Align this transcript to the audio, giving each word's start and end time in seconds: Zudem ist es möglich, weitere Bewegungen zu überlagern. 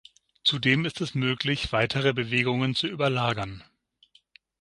Zudem 0.43 0.83
ist 0.85 0.99
es 1.01 1.13
möglich, 1.13 1.71
weitere 1.71 2.11
Bewegungen 2.11 2.73
zu 2.73 2.87
überlagern. 2.87 3.63